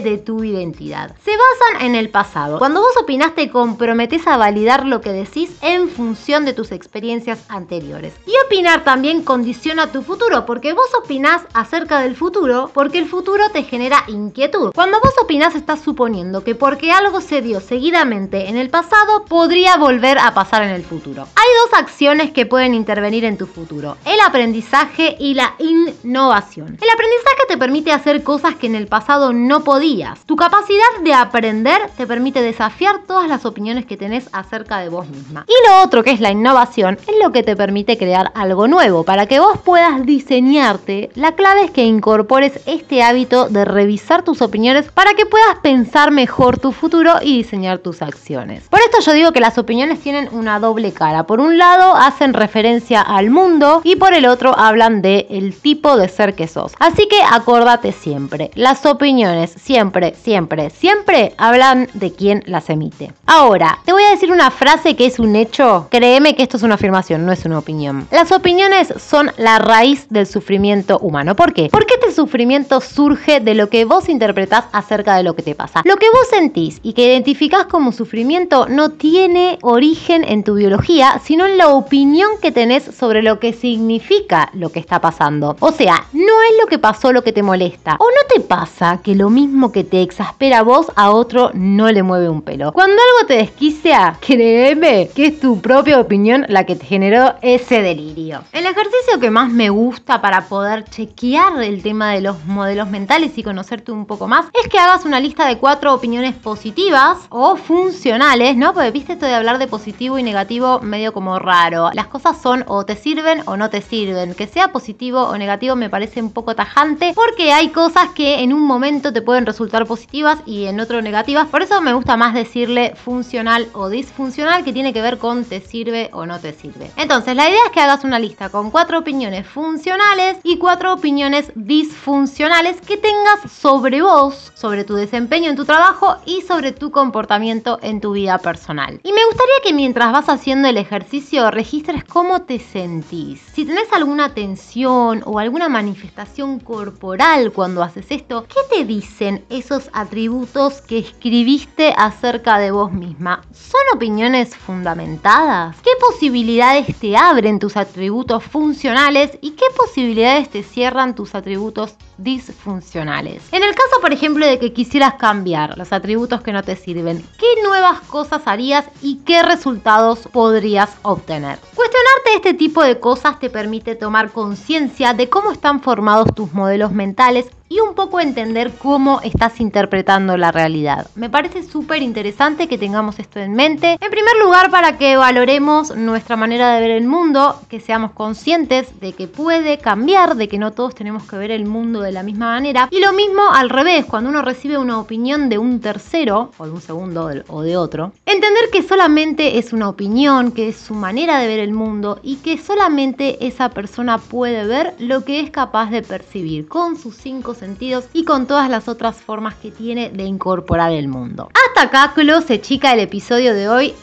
de 0.00 0.18
tu 0.18 0.44
identidad. 0.44 1.14
Se 1.24 1.30
basan 1.30 1.86
en 1.86 1.94
el 1.94 2.10
pasado. 2.10 2.58
Cuando 2.58 2.80
vos 2.80 2.96
opinás 3.00 3.36
te 3.36 3.48
comprometes 3.48 4.26
a 4.26 4.36
validar 4.36 4.84
lo 4.84 5.00
que 5.00 5.12
decís 5.12 5.50
en 5.60 5.88
función 5.88 6.44
de 6.44 6.52
tus 6.52 6.72
experiencias 6.72 7.44
anteriores. 7.48 8.12
Y 8.26 8.32
opinar 8.44 8.82
también 8.82 9.22
condiciona 9.22 9.92
tu 9.92 10.02
futuro, 10.02 10.44
porque 10.46 10.72
vos 10.72 10.88
opinás 11.00 11.42
acerca 11.54 12.00
del 12.00 12.16
futuro, 12.16 12.72
porque 12.74 12.98
el 12.98 13.06
futuro 13.06 13.50
te 13.50 13.62
genera 13.62 14.02
inquietud. 14.08 14.72
Cuando 14.74 14.98
vos 14.98 15.14
opinás 15.22 15.54
estás 15.54 15.80
suponiendo 15.80 16.42
que 16.42 16.56
porque 16.56 16.90
algo 16.90 17.20
se 17.20 17.40
dio 17.40 17.60
seguidamente 17.60 18.48
en 18.48 18.56
el 18.56 18.68
pasado, 18.68 19.24
podría 19.26 19.76
volver 19.76 20.18
a 20.18 20.34
pasar 20.34 20.64
en 20.64 20.70
el 20.70 20.82
futuro. 20.82 21.28
Hay 21.36 21.48
dos 21.64 21.78
acciones 21.78 22.32
que 22.32 22.46
pueden 22.46 22.74
intervenir 22.74 23.24
en 23.24 23.38
tu 23.38 23.46
futuro, 23.46 23.96
el 24.06 24.18
aprendizaje 24.20 25.16
y 25.20 25.34
la 25.34 25.54
innovación. 25.60 26.78
El 26.80 26.90
aprendizaje 26.90 27.46
te 27.46 27.58
permite 27.58 27.92
hacer 27.92 28.24
cosas 28.24 28.56
que 28.56 28.66
en 28.66 28.74
el 28.74 28.88
pasado 28.88 29.32
no 29.32 29.62
podías. 29.62 30.26
Tu 30.26 30.34
capacidad 30.34 30.82
de 31.04 31.11
aprender 31.14 31.80
te 31.96 32.06
permite 32.06 32.40
desafiar 32.40 33.00
todas 33.06 33.28
las 33.28 33.44
opiniones 33.44 33.86
que 33.86 33.96
tenés 33.96 34.28
acerca 34.32 34.78
de 34.78 34.88
vos 34.88 35.08
misma. 35.08 35.44
Y 35.48 35.68
lo 35.68 35.82
otro 35.82 36.02
que 36.02 36.10
es 36.10 36.20
la 36.20 36.30
innovación 36.30 36.98
es 37.06 37.14
lo 37.22 37.32
que 37.32 37.42
te 37.42 37.56
permite 37.56 37.98
crear 37.98 38.32
algo 38.34 38.68
nuevo. 38.68 39.04
Para 39.04 39.26
que 39.26 39.40
vos 39.40 39.58
puedas 39.64 40.04
diseñarte, 40.04 41.10
la 41.14 41.32
clave 41.32 41.64
es 41.64 41.70
que 41.70 41.84
incorpores 41.84 42.60
este 42.66 43.02
hábito 43.02 43.48
de 43.48 43.64
revisar 43.64 44.22
tus 44.22 44.42
opiniones 44.42 44.90
para 44.90 45.14
que 45.14 45.26
puedas 45.26 45.58
pensar 45.62 46.10
mejor 46.10 46.58
tu 46.58 46.72
futuro 46.72 47.14
y 47.22 47.38
diseñar 47.38 47.78
tus 47.78 48.02
acciones. 48.02 48.68
Por 48.68 48.80
esto 48.80 49.00
yo 49.00 49.12
digo 49.12 49.32
que 49.32 49.40
las 49.40 49.58
opiniones 49.58 50.00
tienen 50.00 50.28
una 50.32 50.58
doble 50.58 50.92
cara. 50.92 51.24
Por 51.24 51.40
un 51.40 51.58
lado 51.58 51.94
hacen 51.94 52.34
referencia 52.34 53.00
al 53.00 53.30
mundo 53.30 53.80
y 53.84 53.96
por 53.96 54.14
el 54.14 54.26
otro 54.26 54.56
hablan 54.58 55.02
de 55.02 55.26
el 55.30 55.54
tipo 55.54 55.96
de 55.96 56.08
ser 56.08 56.34
que 56.34 56.48
sos. 56.48 56.72
Así 56.78 57.08
que 57.08 57.20
acordate 57.22 57.92
siempre, 57.92 58.50
las 58.54 58.86
opiniones 58.86 59.54
siempre, 59.60 60.14
siempre, 60.14 60.70
siempre 60.70 60.91
hablan 61.36 61.88
de 61.94 62.12
quien 62.12 62.42
las 62.46 62.70
emite. 62.70 63.12
Ahora, 63.26 63.78
te 63.84 63.92
voy 63.92 64.02
a 64.02 64.10
decir 64.10 64.32
una 64.32 64.50
frase 64.50 64.96
que 64.96 65.06
es 65.06 65.18
un 65.18 65.36
hecho. 65.36 65.88
Créeme 65.90 66.34
que 66.34 66.42
esto 66.42 66.56
es 66.56 66.62
una 66.62 66.74
afirmación, 66.74 67.24
no 67.26 67.32
es 67.32 67.44
una 67.44 67.58
opinión. 67.58 68.06
Las 68.10 68.32
opiniones 68.32 68.92
son 68.98 69.30
la 69.36 69.58
raíz 69.58 70.06
del 70.10 70.26
sufrimiento 70.26 70.98
humano. 70.98 71.36
¿Por 71.36 71.52
qué? 71.52 71.68
Porque 71.70 71.94
este 71.94 72.12
sufrimiento 72.12 72.80
surge 72.80 73.40
de 73.40 73.54
lo 73.54 73.68
que 73.68 73.84
vos 73.84 74.08
interpretás 74.08 74.64
acerca 74.72 75.16
de 75.16 75.22
lo 75.22 75.34
que 75.34 75.42
te 75.42 75.54
pasa. 75.54 75.82
Lo 75.84 75.96
que 75.96 76.10
vos 76.10 76.28
sentís 76.30 76.80
y 76.82 76.92
que 76.92 77.06
identificás 77.06 77.66
como 77.66 77.92
sufrimiento 77.92 78.66
no 78.68 78.90
tiene 78.90 79.58
origen 79.62 80.24
en 80.24 80.44
tu 80.44 80.54
biología, 80.54 81.20
sino 81.24 81.46
en 81.46 81.58
la 81.58 81.68
opinión 81.68 82.30
que 82.40 82.52
tenés 82.52 82.84
sobre 82.84 83.22
lo 83.22 83.38
que 83.38 83.52
significa 83.52 84.50
lo 84.54 84.70
que 84.70 84.80
está 84.80 85.00
pasando. 85.00 85.56
O 85.60 85.72
sea, 85.72 86.06
no 86.12 86.42
es 86.50 86.60
lo 86.60 86.66
que 86.66 86.78
pasó 86.78 87.12
lo 87.12 87.22
que 87.22 87.32
te 87.32 87.42
molesta. 87.42 87.96
¿O 87.98 88.04
no 88.04 88.34
te 88.34 88.40
pasa 88.40 89.00
que 89.02 89.14
lo 89.14 89.30
mismo 89.30 89.72
que 89.72 89.84
te 89.84 90.02
exaspera 90.02 90.62
vos, 90.62 90.81
a 90.96 91.10
otro 91.10 91.50
no 91.54 91.90
le 91.90 92.02
mueve 92.02 92.28
un 92.28 92.42
pelo? 92.42 92.72
Cuando 92.72 92.94
algo 92.94 93.26
te 93.28 93.34
desquicia, 93.34 94.16
créeme 94.20 95.10
que 95.14 95.26
es 95.26 95.40
tu 95.40 95.60
propia 95.60 96.00
opinión 96.00 96.46
la 96.48 96.64
que 96.64 96.76
te 96.76 96.86
generó 96.86 97.34
ese 97.42 97.82
delirio. 97.82 98.42
El 98.52 98.66
ejercicio 98.66 99.20
que 99.20 99.30
más 99.30 99.50
me 99.50 99.70
gusta 99.70 100.20
para 100.20 100.46
poder 100.46 100.84
chequear 100.84 101.62
el 101.62 101.82
tema 101.82 102.12
de 102.12 102.20
los 102.20 102.44
modelos 102.44 102.90
mentales 102.90 103.36
y 103.36 103.42
conocerte 103.42 103.92
un 103.92 104.06
poco 104.06 104.28
más 104.28 104.46
es 104.62 104.68
que 104.68 104.78
hagas 104.78 105.04
una 105.04 105.20
lista 105.20 105.46
de 105.46 105.58
cuatro 105.58 105.94
opiniones 105.94 106.34
positivas 106.34 107.18
o 107.28 107.56
funcionales, 107.56 108.56
¿no? 108.56 108.74
Porque 108.74 108.90
viste 108.90 109.14
esto 109.14 109.26
de 109.26 109.34
hablar 109.34 109.58
de 109.58 109.66
positivo 109.66 110.18
y 110.18 110.22
negativo 110.22 110.80
medio 110.80 111.12
como 111.12 111.38
raro. 111.38 111.90
Las 111.92 112.06
cosas 112.06 112.40
son 112.40 112.64
o 112.66 112.84
te 112.84 112.96
sirven 112.96 113.42
o 113.46 113.56
no 113.56 113.70
te 113.70 113.82
sirven. 113.82 114.34
Que 114.34 114.46
sea 114.46 114.72
positivo 114.72 115.22
o 115.22 115.36
negativo 115.36 115.76
me 115.76 115.90
parece 115.90 116.20
un 116.20 116.32
poco 116.32 116.54
tajante 116.54 117.12
porque 117.14 117.52
hay 117.52 117.68
cosas 117.70 118.08
que 118.14 118.40
en 118.40 118.52
un 118.52 118.62
momento 118.62 119.12
te 119.12 119.22
pueden 119.22 119.46
resultar 119.46 119.86
positivas 119.86 120.38
y 120.46 120.66
en 120.66 120.71
otro 120.80 121.02
negativas. 121.02 121.48
Por 121.48 121.62
eso 121.62 121.80
me 121.80 121.92
gusta 121.92 122.16
más 122.16 122.34
decirle 122.34 122.94
funcional 122.94 123.68
o 123.72 123.88
disfuncional 123.88 124.64
que 124.64 124.72
tiene 124.72 124.92
que 124.92 125.02
ver 125.02 125.18
con 125.18 125.44
te 125.44 125.60
sirve 125.60 126.10
o 126.12 126.26
no 126.26 126.40
te 126.40 126.52
sirve. 126.52 126.90
Entonces 126.96 127.34
la 127.36 127.48
idea 127.48 127.60
es 127.66 127.72
que 127.72 127.80
hagas 127.80 128.04
una 128.04 128.18
lista 128.18 128.48
con 128.48 128.70
cuatro 128.70 128.98
opiniones 128.98 129.46
funcionales 129.46 130.38
y 130.42 130.58
cuatro 130.58 130.92
opiniones 130.92 131.52
disfuncionales 131.54 132.80
que 132.80 132.96
tengas 132.96 133.50
sobre 133.50 134.02
vos, 134.02 134.52
sobre 134.54 134.84
tu 134.84 134.94
desempeño 134.94 135.50
en 135.50 135.56
tu 135.56 135.64
trabajo 135.64 136.16
y 136.24 136.42
sobre 136.42 136.72
tu 136.72 136.90
comportamiento 136.90 137.78
en 137.82 138.00
tu 138.00 138.12
vida 138.12 138.38
personal. 138.38 139.00
Y 139.02 139.12
me 139.12 139.24
gustaría 139.24 139.54
que 139.64 139.72
mientras 139.72 140.12
vas 140.12 140.28
haciendo 140.28 140.68
el 140.68 140.76
ejercicio 140.76 141.50
registres 141.50 142.04
cómo 142.04 142.42
te 142.42 142.58
sentís. 142.58 143.40
Si 143.54 143.64
tenés 143.64 143.92
alguna 143.92 144.34
tensión 144.34 145.22
o 145.26 145.38
alguna 145.38 145.68
manifestación 145.68 146.60
corporal 146.60 147.52
cuando 147.52 147.82
haces 147.82 148.06
esto, 148.10 148.46
¿qué 148.48 148.76
te 148.76 148.84
dicen 148.84 149.44
esos 149.50 149.90
atributos 149.92 150.61
que 150.70 150.98
escribiste 150.98 151.92
acerca 151.96 152.58
de 152.58 152.70
vos 152.70 152.92
misma? 152.92 153.42
¿Son 153.52 153.80
opiniones 153.94 154.56
fundamentadas? 154.56 155.76
¿Qué 155.82 155.90
posibilidades 156.00 156.96
te 157.00 157.16
abren 157.16 157.58
tus 157.58 157.76
atributos 157.76 158.44
funcionales 158.44 159.38
y 159.40 159.52
qué 159.52 159.64
posibilidades 159.76 160.48
te 160.50 160.62
cierran 160.62 161.16
tus 161.16 161.34
atributos 161.34 161.96
disfuncionales? 162.18 163.42
En 163.52 163.62
el 163.62 163.74
caso, 163.74 164.00
por 164.00 164.12
ejemplo, 164.12 164.46
de 164.46 164.58
que 164.58 164.72
quisieras 164.72 165.14
cambiar 165.14 165.76
los 165.76 165.92
atributos 165.92 166.42
que 166.42 166.52
no 166.52 166.62
te 166.62 166.76
sirven, 166.76 167.24
¿qué 167.38 167.62
nuevas 167.62 168.00
cosas 168.00 168.42
harías 168.46 168.84
y 169.00 169.16
qué 169.24 169.42
resultados 169.42 170.28
podrías 170.32 170.90
obtener? 171.02 171.58
Cuestionarte 171.74 172.34
este 172.36 172.54
tipo 172.54 172.82
de 172.82 172.98
cosas 173.00 173.38
te 173.38 173.50
permite 173.50 173.94
tomar 173.94 174.30
conciencia 174.30 175.14
de 175.14 175.28
cómo 175.28 175.52
están 175.52 175.80
formados 175.80 176.34
tus 176.34 176.52
modelos 176.52 176.92
mentales 176.92 177.50
y 177.72 177.80
un 177.80 177.94
poco 177.94 178.20
entender 178.20 178.70
cómo 178.76 179.22
estás 179.22 179.58
interpretando 179.58 180.36
la 180.36 180.52
realidad. 180.52 181.06
Me 181.14 181.30
parece 181.30 181.62
súper 181.62 182.02
interesante 182.02 182.68
que 182.68 182.76
tengamos 182.76 183.18
esto 183.18 183.40
en 183.40 183.54
mente. 183.54 183.96
En 183.98 184.10
primer 184.10 184.36
lugar, 184.44 184.70
para 184.70 184.98
que 184.98 185.16
valoremos 185.16 185.96
nuestra 185.96 186.36
manera 186.36 186.74
de 186.74 186.82
ver 186.82 186.90
el 186.90 187.06
mundo, 187.06 187.58
que 187.70 187.80
seamos 187.80 188.12
conscientes 188.12 189.00
de 189.00 189.14
que 189.14 189.26
puede 189.26 189.78
cambiar, 189.78 190.36
de 190.36 190.48
que 190.48 190.58
no 190.58 190.72
todos 190.72 190.94
tenemos 190.94 191.22
que 191.22 191.36
ver 191.36 191.50
el 191.50 191.64
mundo 191.64 192.02
de 192.02 192.11
la 192.12 192.22
misma 192.22 192.46
manera. 192.46 192.88
Y 192.90 193.00
lo 193.00 193.12
mismo 193.12 193.42
al 193.52 193.70
revés, 193.70 194.04
cuando 194.06 194.30
uno 194.30 194.42
recibe 194.42 194.78
una 194.78 195.00
opinión 195.00 195.48
de 195.48 195.58
un 195.58 195.80
tercero, 195.80 196.50
o 196.58 196.66
de 196.66 196.70
un 196.70 196.80
segundo 196.80 197.30
o 197.48 197.62
de 197.62 197.76
otro, 197.76 198.12
entender 198.26 198.70
que 198.70 198.82
solamente 198.82 199.58
es 199.58 199.72
una 199.72 199.88
opinión, 199.88 200.52
que 200.52 200.68
es 200.68 200.76
su 200.76 200.94
manera 200.94 201.38
de 201.38 201.46
ver 201.46 201.60
el 201.60 201.72
mundo 201.72 202.20
y 202.22 202.36
que 202.36 202.58
solamente 202.58 203.46
esa 203.46 203.70
persona 203.70 204.18
puede 204.18 204.66
ver 204.66 204.94
lo 204.98 205.24
que 205.24 205.40
es 205.40 205.50
capaz 205.50 205.90
de 205.90 206.02
percibir 206.02 206.68
con 206.68 206.96
sus 206.96 207.16
cinco 207.16 207.54
sentidos 207.54 208.06
y 208.12 208.24
con 208.24 208.46
todas 208.46 208.68
las 208.68 208.88
otras 208.88 209.16
formas 209.16 209.54
que 209.54 209.70
tiene 209.70 210.10
de 210.10 210.24
incorporar 210.24 210.92
el 210.92 211.08
mundo. 211.08 211.50
Hasta 211.68 211.82
acá, 211.82 212.12
Close 212.14 212.60
Chica, 212.60 212.92
el 212.92 213.00
episodio 213.00 213.54
de 213.54 213.68
hoy. 213.68 213.94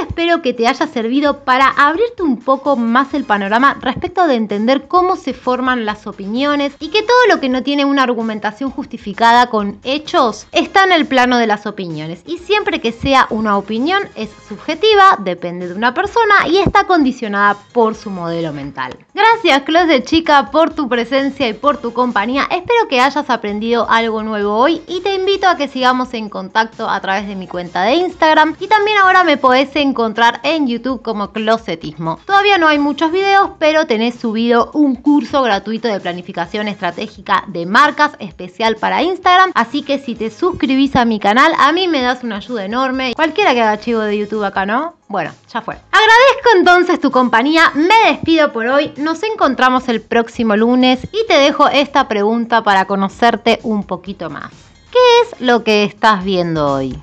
Espero 0.00 0.42
que 0.42 0.52
te 0.52 0.66
haya 0.66 0.86
servido 0.86 1.44
para 1.44 1.68
abrirte 1.68 2.22
un 2.22 2.38
poco 2.38 2.76
más 2.76 3.14
el 3.14 3.24
panorama 3.24 3.76
respecto 3.80 4.26
de 4.26 4.34
entender 4.34 4.88
cómo 4.88 5.16
se 5.16 5.34
forman 5.34 5.84
las 5.84 6.06
opiniones 6.06 6.74
y 6.80 6.88
que 6.88 7.02
todo 7.02 7.26
lo 7.28 7.40
que 7.40 7.48
no 7.48 7.62
tiene 7.62 7.84
una 7.84 8.02
argumentación 8.02 8.70
justificada 8.70 9.48
con 9.48 9.78
hechos 9.84 10.46
está 10.52 10.84
en 10.84 10.92
el 10.92 11.06
plano 11.06 11.38
de 11.38 11.46
las 11.46 11.66
opiniones. 11.66 12.22
Y 12.26 12.38
siempre 12.38 12.80
que 12.80 12.92
sea 12.92 13.26
una 13.30 13.56
opinión 13.56 14.02
es 14.14 14.30
subjetiva, 14.48 15.16
depende 15.18 15.68
de 15.68 15.74
una 15.74 15.94
persona 15.94 16.46
y 16.46 16.58
está 16.58 16.86
condicionada 16.86 17.56
por 17.72 17.94
su 17.94 18.10
modelo 18.10 18.52
mental. 18.52 18.96
Gracias, 19.14 19.62
Close 19.62 20.02
Chica, 20.04 20.50
por 20.50 20.74
tu 20.74 20.88
presencia 20.88 21.48
y 21.48 21.52
por 21.52 21.78
tu 21.78 21.92
compañía. 21.92 22.42
Espero 22.50 22.88
que 22.88 23.00
hayas 23.00 23.28
aprendido 23.30 23.88
algo 23.88 24.22
nuevo 24.22 24.56
hoy 24.56 24.82
y 24.86 25.00
te 25.00 25.14
invito 25.14 25.48
a 25.48 25.56
que 25.56 25.68
sigamos 25.68 26.14
en 26.14 26.28
contacto 26.28 26.88
a 26.88 27.00
través 27.00 27.26
de 27.26 27.36
mi 27.36 27.46
cuenta 27.46 27.82
de 27.82 27.94
Instagram 27.94 28.56
y 28.58 28.66
también 28.66 28.98
ahora 28.98 29.24
me 29.24 29.36
podés 29.36 29.74
encontrar 29.82 30.40
en 30.44 30.66
YouTube 30.66 31.02
como 31.02 31.32
Closetismo. 31.32 32.18
Todavía 32.24 32.58
no 32.58 32.68
hay 32.68 32.78
muchos 32.78 33.12
videos, 33.12 33.50
pero 33.58 33.86
tenés 33.86 34.14
subido 34.14 34.70
un 34.72 34.94
curso 34.94 35.42
gratuito 35.42 35.88
de 35.88 36.00
planificación 36.00 36.68
estratégica 36.68 37.44
de 37.48 37.66
marcas 37.66 38.12
especial 38.18 38.76
para 38.76 39.02
Instagram, 39.02 39.52
así 39.54 39.82
que 39.82 39.98
si 39.98 40.14
te 40.14 40.30
suscribís 40.30 40.96
a 40.96 41.04
mi 41.04 41.18
canal, 41.18 41.52
a 41.58 41.72
mí 41.72 41.88
me 41.88 42.00
das 42.00 42.24
una 42.24 42.36
ayuda 42.36 42.64
enorme. 42.64 43.12
Cualquiera 43.14 43.52
que 43.52 43.60
haga 43.60 43.72
archivo 43.72 44.00
de 44.00 44.18
YouTube 44.18 44.44
acá, 44.44 44.64
¿no? 44.64 44.94
Bueno, 45.08 45.32
ya 45.52 45.60
fue. 45.60 45.74
Agradezco 45.74 46.48
entonces 46.56 47.00
tu 47.00 47.10
compañía, 47.10 47.70
me 47.74 48.10
despido 48.10 48.52
por 48.52 48.66
hoy, 48.66 48.92
nos 48.96 49.22
encontramos 49.22 49.88
el 49.88 50.00
próximo 50.00 50.56
lunes 50.56 51.06
y 51.12 51.26
te 51.26 51.34
dejo 51.34 51.68
esta 51.68 52.08
pregunta 52.08 52.62
para 52.62 52.86
conocerte 52.86 53.60
un 53.62 53.84
poquito 53.84 54.30
más. 54.30 54.50
¿Qué 54.90 54.98
es 55.22 55.40
lo 55.40 55.64
que 55.64 55.84
estás 55.84 56.24
viendo 56.24 56.66
hoy? 56.72 56.98